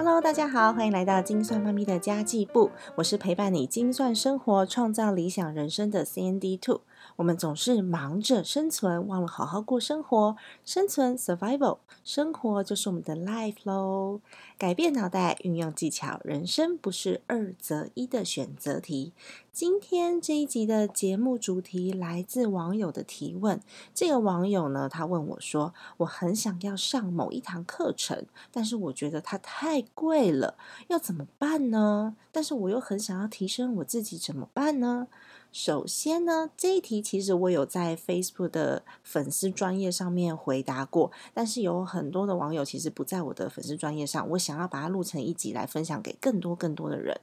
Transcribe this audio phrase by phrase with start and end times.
[0.00, 6.82] Hello，大家好，欢迎来到精算妈咪的家计部，我是陪伴你精算生活、创造理想人生的 CND Two。
[7.18, 10.36] 我们总是忙着生存，忘了好好过生活。
[10.64, 14.20] 生存 （survival），生活就是我们的 life 喽。
[14.56, 19.12] 改变脑袋，运用技巧，人生不是二择一的选择题。
[19.52, 23.60] 今天这一集的节目主题来自网友的提问。
[23.92, 30.54] 这个网友呢，他问我说：“我很想要上某一堂课程，但是我觉得它太贵了，
[30.86, 32.14] 要怎么办呢？
[32.30, 35.08] 但是我又很想要提升我自己，怎么办呢？”
[35.50, 47.20] 首先呢，这一题其实我有在 Facebook 的粉丝专业上面回答过，但是有很多的网友其实不在我的粉丝专业上，我想要把它录成一集来分享给更多更多的人。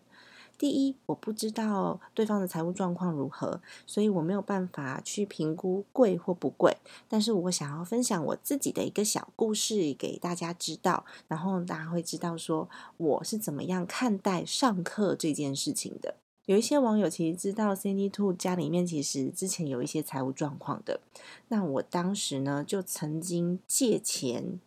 [0.57, 6.77] 第一，我不知道对方的财务状况如何，所以我没有办法去评估贵或不贵。
[7.09, 16.15] 但是我想要分享我自己的一个小故事给大家知道，然后大家会知道说我是怎么样看待上课这件事情的。
[16.45, 21.01] 有一些网友其实知道 Cindy Two 家里面其实之前有一些财务状况的，
[21.47, 24.59] 那我当时呢就曾经借钱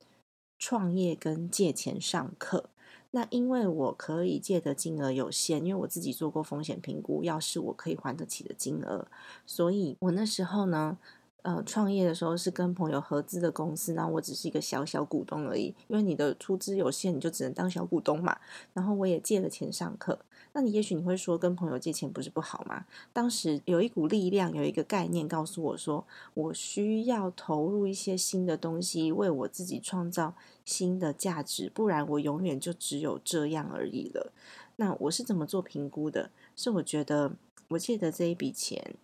[0.59, 2.69] 创业跟借钱上课，
[3.13, 9.07] 那因为我可以借的金额有限，因为我自己做过风险评估，要是我可以还得起的金额，
[9.47, 10.99] 所以我那时候呢。
[11.43, 15.73] 呃，创业的时候是跟朋友合资的公司，然后我只是一个小小股东而已。
[15.87, 18.37] 因为你的出资有限，你就只能当小股东嘛。
[18.75, 20.19] 然后我也借了钱上课。
[20.59, 22.85] 那你也许你会说，跟朋友借钱不是不好吗？
[23.13, 34.33] 当时有一股力量，有一个概念告诉我说，我需要投入一些新的东西，为我自己创造新的价值，不然我永远就只有这样而已了。
[34.75, 36.33] 那我是怎么做评估的？
[36.57, 37.37] 是我觉得
[37.69, 38.97] 我借的这一笔钱。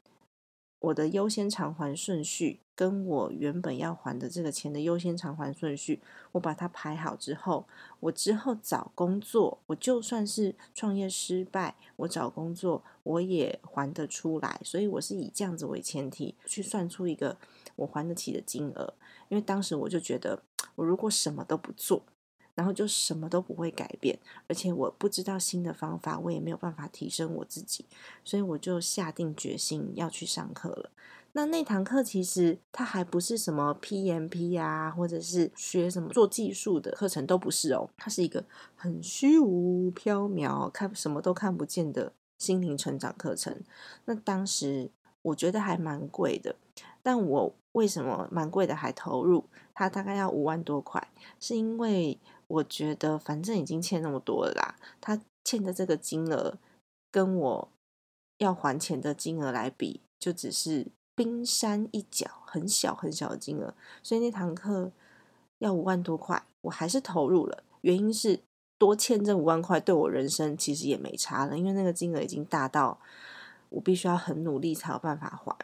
[0.84, 7.66] 我的优先偿还顺序跟我原本要还的这个钱的优先偿还顺序，我把它排好之后，
[8.00, 14.60] 我之后找工作，我就算是创业失败，我找工作我也还得出来。
[14.62, 17.38] 所以我是以这样子为前提去算出一个
[17.76, 18.92] 我还得起的金额。
[19.30, 20.42] 因为当时我就觉得，
[20.74, 22.02] 我如果什么都不做。
[22.54, 27.84] 然后就什么都不会改变，而且我不知道新的方法，我也没有办法提升我自己，
[28.24, 30.90] 所以我就下定决心要去上课了。
[31.32, 37.90] 那那堂课其实它还不是什么 PMP 啊，或者是学什么做技术的课程，都不是哦。
[37.96, 38.44] 它是一个
[38.76, 43.60] 很虚无缥缈、看什么都看不见的心灵成长课程。
[44.04, 44.92] 那当时
[45.22, 46.54] 我觉得还蛮贵的，
[47.02, 49.46] 但我为什么蛮贵的还投入？
[49.74, 51.08] 它大概要五万多块，
[51.40, 52.16] 是因为。
[52.46, 56.58] 我觉得反正已经欠那么多了啦，他欠的这个金额
[57.10, 57.68] 跟我
[58.38, 63.74] 要还钱的金额来比，就只是冰山一角，很小很小的金额。
[64.02, 64.92] 所以那堂课
[65.58, 67.62] 要五万多块，我还是投入了。
[67.82, 68.40] 原因是
[68.78, 72.98] 多欠这五万块对我人生其实也没差了，因为那个金额已经大到
[73.68, 75.56] 我必须要很努力才有办法还。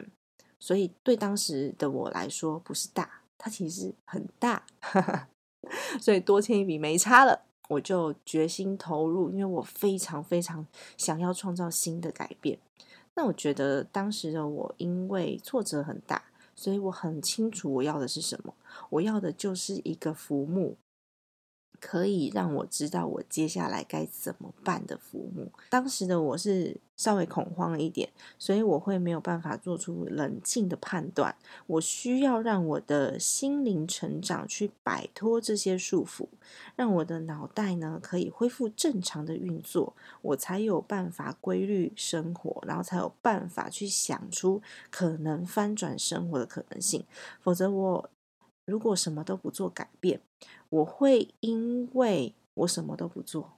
[0.59, 4.63] 所以对当时的我来说不是大，它其实很大。
[5.99, 10.65] 所以多签一笔没差了，我就决心投入，因为我非常非常
[10.97, 12.57] 想要创造新的改变。
[13.13, 16.23] 那我觉得当时的我因为挫折很大，
[16.55, 18.53] 所以我很清楚我要的是什么，
[18.89, 20.77] 我要的就是一个浮木。
[21.81, 25.51] 可以让我知道我接下来该怎么办的父母。
[25.69, 31.35] 当时的我是稍微恐慌了一点，所以我会没有办法做出冷静的判断。
[31.65, 36.27] 我需要让我的心灵成长，去摆脱这些束缚，
[36.75, 47.03] 让我的脑袋呢可以恢复正常的运作，我才有办法规律生活，然后才有办法去想出可能翻转生活的可能性。
[47.41, 48.09] 否则我。
[48.65, 50.21] 如果什么都不做改变，
[50.69, 53.53] 我会因为我什么都不做，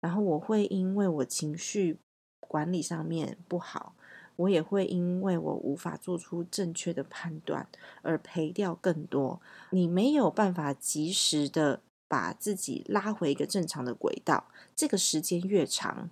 [0.00, 1.98] 然后我会因为我情绪
[2.40, 3.94] 管理上面不好，
[4.36, 7.66] 我也会因为我无法做出正确的判断
[8.02, 9.40] 而赔掉更多。
[9.70, 16.10] 你没有办法及时的把自己拉回一个正常的轨道，这个时间越长，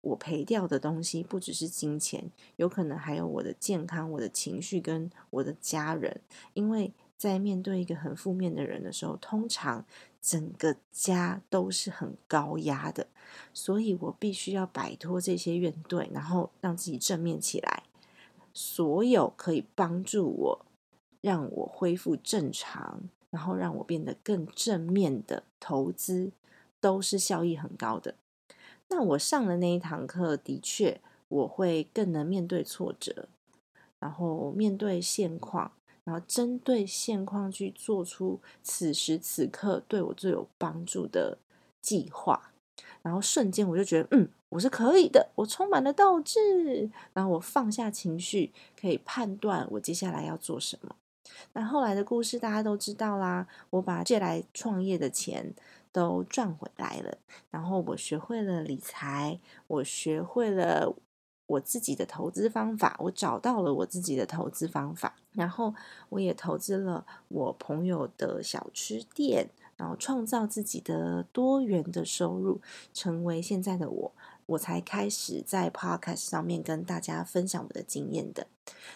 [0.00, 6.20] 我赔掉的东西不只是金钱，有可能还有我的健康、我的情绪跟我的家人，
[6.54, 6.92] 因为。
[7.24, 9.86] 在面对一个很负面的人的时候，通常
[10.20, 13.06] 整个家都是很高压的，
[13.54, 17.84] 所以我必须要摆脱这些怨怼，然后让自己正面起来。
[18.52, 20.66] 所有可以帮助我
[21.22, 26.30] 让我恢复正常，然后让我变得更正面的投资，
[26.78, 28.16] 都是效益很高的。
[28.88, 33.30] 那我上的那一堂课，的确我会更能面对挫折，
[33.98, 35.72] 然后面对现况。
[36.04, 41.38] 然后针对现况去做出此时此刻对我最有帮助的
[41.80, 42.52] 计划。
[43.02, 46.90] 然后瞬间我就觉得，嗯，我是可以的，我充满了斗志。
[47.12, 50.96] 然后我放下情绪，可以判断我接下来要做什么。
[51.52, 55.54] 那后来的故事大家都知道啦，我把借来创业的钱
[55.92, 57.18] 都赚回来了，
[57.50, 60.94] 然后我学会了理财，我学会了
[61.46, 65.74] 我自己的投资方法，我找到了我自己的投资方法，然后
[66.08, 69.50] 我也投资了我朋友的小吃店。
[69.76, 72.60] 然后创造自己的多元的收入，
[72.92, 74.12] 成为现在的我，
[74.46, 78.46] 我才开始在 Podcast 上面跟大家分享我的经验的。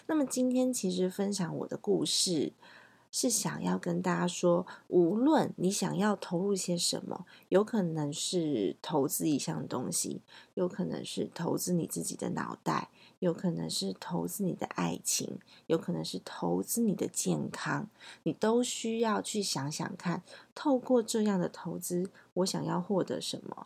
[0.07, 2.53] 那么今天其实分享我的故事。
[3.11, 10.21] 是想要跟大家说，无论你想要投入些什么，有可能是投资一项东西，
[10.53, 17.89] 有可能是投资你自己的脑袋，有可能是投资你的爱情，有可能是投资你的健康，
[18.23, 20.21] 你都需要去想想看，
[20.53, 23.65] 透过这样的投资，我想要获得什么？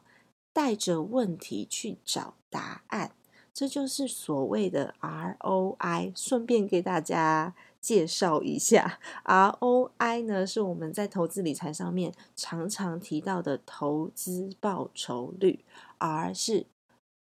[0.53, 3.11] 带着问题去找答案，
[3.53, 6.13] 这就是所谓的 ROI。
[6.15, 7.53] 顺便给大家。
[7.83, 15.65] 介绍一下，ROI 呢是我们在投资理财上面常常提到的投资报酬率
[15.97, 16.65] ，R 是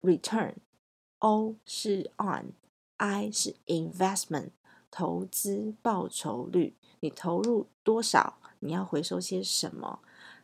[0.02, 4.50] return，O 是 on，I 是 investment，
[4.88, 9.98] 投资报酬率，你投入多少，你要回收些什么？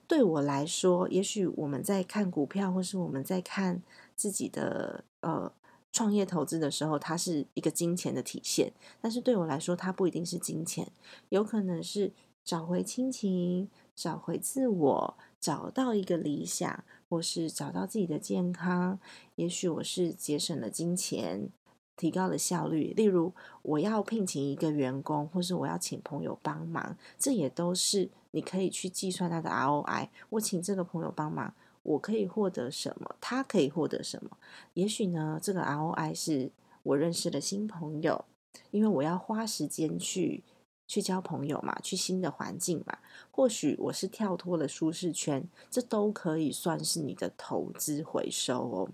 [0.08, 3.80] 对我来说，也许我们在看股票，或是我们在看
[4.16, 5.52] 自己的呃。
[5.92, 10.90] 创业投资的时候，它是一个金钱的体现，但是对我来说，它不一定是金钱，
[11.28, 12.12] 有可能是
[12.42, 18.98] 找回亲情、找回自我、找到一个理想，或是找到自己的健康。
[19.36, 21.50] 也许我是节省了金钱，
[21.96, 22.94] 提高了效率。
[22.96, 30.08] 例如，我要聘请一个员工，或是我要请朋友帮忙，这也都是你可以去计算它的 ROI。
[30.30, 31.54] 我请这个朋友帮忙。
[31.82, 33.16] 我可以获得什么？
[33.20, 34.36] 他可以获得什么？
[34.74, 36.50] 也许呢，这个 ROI 是
[36.82, 38.24] 我认识的新朋友，
[38.70, 40.44] 因为我要花时间去。
[40.86, 42.98] 去交朋友嘛，去新的环境嘛，
[43.30, 48.88] 或许我是跳脱了舒适圈，这都可以算是你的投资回收哦。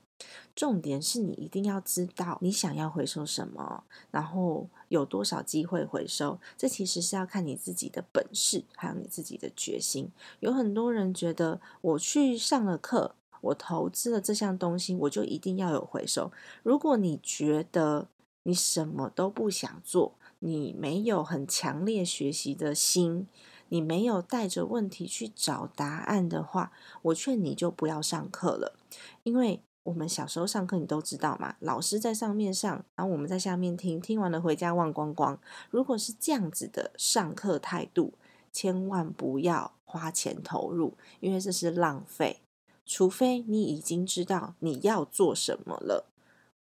[0.55, 6.39] 重点是你一定要知道你想要回收什么，然后有多少机会回收。
[6.57, 10.11] 这其实是要看你自己的本事，还有你自己的决心。
[10.41, 16.33] 有很多人觉得我去上了课，我投资了这项东西，我就一定要有回收。
[16.65, 18.09] 如果你觉得
[18.43, 23.27] 你什么都不想做，你没有很强烈学习的心，
[23.69, 28.79] 你没有带着问题去找答案的话，我劝你就不要上课了。
[29.25, 35.39] 因为我们小时候上课，你都知道嘛，老师在上面上，然后我们在下面听，听完了回家忘光光。
[35.71, 38.15] 如果是这样子的上课态度，
[38.53, 42.41] 千万不要花钱投入，因为这是浪费。
[42.87, 46.07] 除非你已经知道你要做什么了，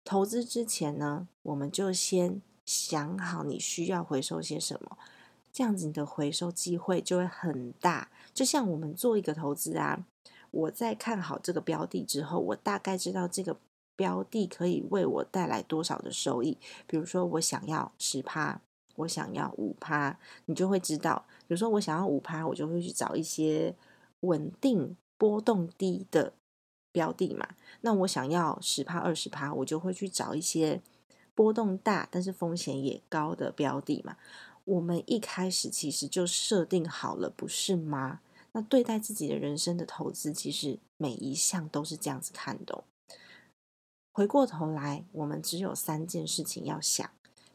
[0.03, 2.41] 投资之前呢，我们就先。
[2.69, 4.95] 想好你需要回收些什么，
[5.51, 8.11] 这样子你的回收机会就会很大。
[8.31, 10.05] 就像我们做一个投资啊，
[10.51, 13.57] 我在看好这个标的之后，我大概知道这个
[13.95, 16.59] 标的可以为我带来多少的收益。
[16.85, 18.61] 比如说我想要十趴，
[18.97, 21.25] 我想要五趴，你就会知道。
[21.47, 23.73] 比如说我想要五趴，我就会去找一些
[24.19, 26.33] 稳定波动低的
[26.91, 27.49] 标的嘛。
[27.81, 30.83] 那我想要十趴二十趴，我就会去找一些。
[31.39, 34.17] 波动大，但是风险也高的标的嘛，
[34.65, 38.19] 我们一开始其实就设定好了，不是吗？
[38.51, 42.83] 那对待自己的人生的投资，其实每一项都是这样子看的。
[44.11, 47.09] 回过头来，我们只有三件事情要想：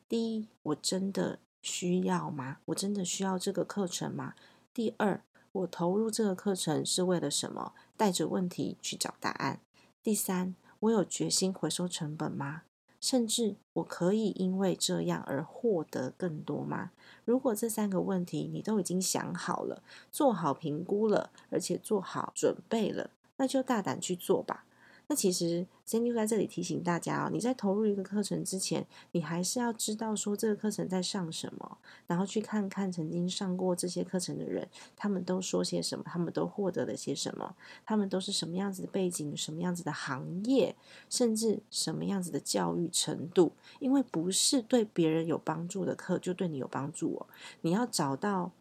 [0.08, 2.60] 第一，我真的需要吗？
[2.64, 4.34] 我真的需要这个课程吗？
[4.72, 5.22] 第二，
[5.52, 7.74] 我投入这个课程是为了什么？
[7.98, 9.60] 带着问题去找答案。
[10.02, 12.62] 第三，我有决心回收成本吗？
[13.04, 16.90] 甚至我可以因为这样而获得更多吗？
[17.26, 24.64] 如果这三个问题你都已经想好了，做好评估了，而且做好准备了，那就大胆去做吧。
[25.06, 40.74] 那其实 Cindy 在这里提醒大家哦，你在投入一个课程之前，你还是要知道说这个课程在上什么，然后去看看曾经上过这些课程的人，他们都说些什么，他们都获得了些什么，他们都是什么样子的背景，什么样子的行业，
[41.10, 43.52] 甚至什么样子的教育程度。
[43.80, 47.26] 因为不是对别人有帮助的课就对你有帮助哦，
[47.60, 48.52] 你要找到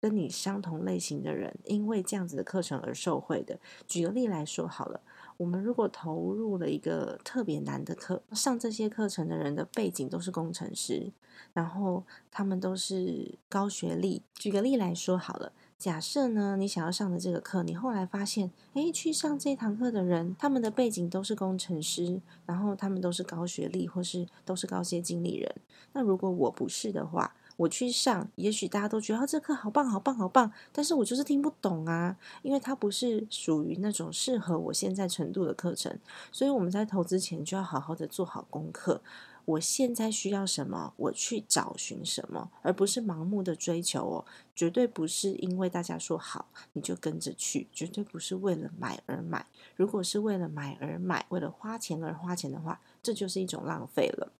[0.00, 3.58] 跟你相同类型的人，因为这样子的课程而受惠的。
[3.88, 5.00] 举个例来说好了。
[5.38, 11.12] 我们如果投入了一个特别难的课，上这些课程的人的背景都是工程师，
[11.52, 14.22] 然后他们都是高学历。
[14.34, 25.54] 举个例来说好了，假设呢，你想要上的这个课，你后来发现，诶，去上这堂课的人，他们的背景都是工程师，然后他们都是高学历，或是都是高阶经理人。
[25.92, 35.98] 那如果我不是的话，我去上，也许大家都觉得这课好棒，好棒，好棒，但是我就是听不懂啊，因为它不是属于那种适合我现在程度的课程。
[36.30, 39.02] 所以我们在投资前就要好好的做好功课。
[39.44, 44.24] 我现在需要什么，我去找寻什么，而不是盲目的追求哦。
[44.54, 49.46] 绝对不是因为大家说好你就跟着去，绝对不是为了买而买。
[49.74, 54.30] 如果是为了买而买，为了花钱而花钱的话，这就是一种浪费了。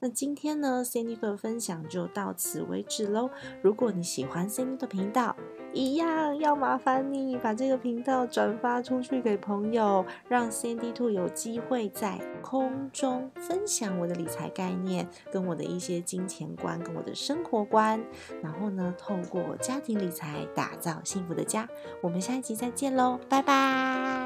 [0.00, 3.30] 那今天呢，Cindy 的分享就到此为止喽。
[3.62, 5.34] 如果你喜欢 Cindy 的频道，
[5.72, 18.02] 一样要麻烦你把这个频道转发出去给朋友，让 Cindy Two 有机会在空中分享我的理财概念，跟我的一些金钱观，跟我的生活观。
[18.42, 21.68] 然后呢，透过家庭理财打造幸福的家。
[22.00, 24.25] 我们下一集再见喽，拜拜。